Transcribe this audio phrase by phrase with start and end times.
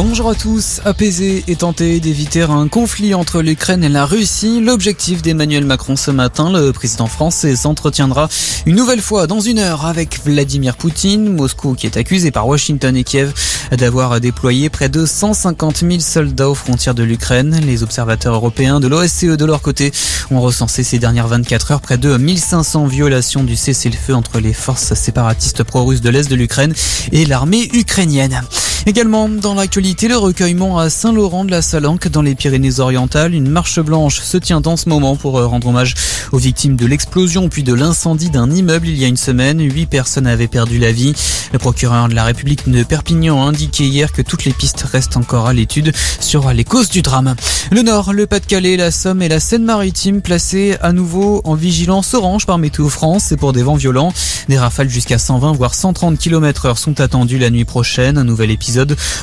[0.00, 0.80] Bonjour à tous.
[0.84, 4.60] Apaiser et tenter d'éviter un conflit entre l'Ukraine et la Russie.
[4.60, 8.28] L'objectif d'Emmanuel Macron ce matin, le président français s'entretiendra
[8.64, 11.34] une nouvelle fois dans une heure avec Vladimir Poutine.
[11.34, 13.34] Moscou qui est accusé par Washington et Kiev
[13.72, 17.60] d'avoir déployé près de 150 000 soldats aux frontières de l'Ukraine.
[17.66, 19.90] Les observateurs européens de l'OSCE de leur côté
[20.30, 24.94] ont recensé ces dernières 24 heures près de 1500 violations du cessez-le-feu entre les forces
[24.94, 26.72] séparatistes pro-russes de l'Est de l'Ukraine
[27.10, 28.42] et l'armée ukrainienne.
[28.86, 33.34] Également dans l'actualité, le recueillement à Saint-Laurent de la Salanque dans les Pyrénées-Orientales.
[33.34, 35.94] Une marche blanche se tient en ce moment pour euh, rendre hommage
[36.32, 39.60] aux victimes de l'explosion puis de l'incendie d'un immeuble il y a une semaine.
[39.60, 41.12] Huit personnes avaient perdu la vie.
[41.52, 45.16] Le procureur de la République de Perpignan a indiqué hier que toutes les pistes restent
[45.16, 47.34] encore à l'étude sur les causes du drame.
[47.70, 52.46] Le Nord, le Pas-de-Calais, la Somme et la Seine-Maritime placés à nouveau en vigilance orange
[52.46, 53.24] par Météo France.
[53.28, 54.12] C'est pour des vents violents.
[54.48, 58.16] Des rafales jusqu'à 120 voire 130 km heure sont attendues la nuit prochaine.
[58.16, 58.67] Un nouvel épisode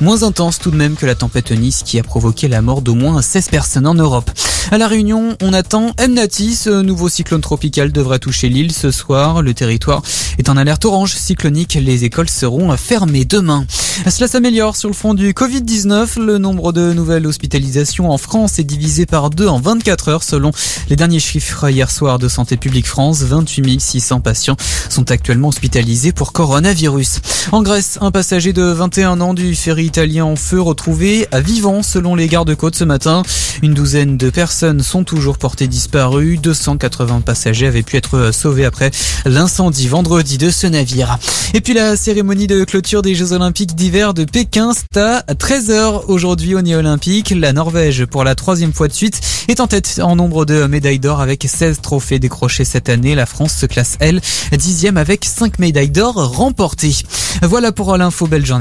[0.00, 2.94] moins intense tout de même que la tempête Nice qui a provoqué la mort d'au
[2.94, 4.30] moins 16 personnes en Europe.
[4.70, 6.54] À la Réunion, on attend Mnati.
[6.54, 9.42] Ce nouveau cyclone tropical devrait toucher l'île ce soir.
[9.42, 10.02] Le territoire
[10.38, 11.74] est en alerte orange cyclonique.
[11.74, 13.66] Les écoles seront fermées demain.
[14.08, 16.18] Cela s'améliore sur le front du Covid-19.
[16.18, 20.52] Le nombre de nouvelles hospitalisations en France est divisé par deux en 24 heures selon
[20.88, 23.22] les derniers chiffres hier soir de Santé publique France.
[23.22, 24.56] 28 600 patients
[24.88, 27.20] sont actuellement hospitalisés pour coronavirus.
[27.52, 31.82] En Grèce, un passager de 21 ans du ferry italien en feu retrouvé à vivant
[31.82, 33.22] selon les gardes-côtes ce matin.
[33.62, 36.38] Une douzaine de personnes sont toujours portées disparues.
[36.38, 38.90] 280 passagers avaient pu être sauvés après
[39.24, 41.18] l'incendie vendredi de ce navire.
[41.54, 46.04] Et puis la cérémonie de clôture des Jeux Olympiques d'hiver de Pékin, c'est à 13h
[46.06, 47.34] aujourd'hui au Nid Olympique.
[47.36, 51.00] La Norvège, pour la troisième fois de suite, est en tête en nombre de médailles
[51.00, 53.14] d'or avec 16 trophées décrochés cette année.
[53.14, 54.20] La France se classe, elle,
[54.52, 56.94] dixième avec 5 médailles d'or remportées.
[57.42, 58.52] Voilà pour l'info Belge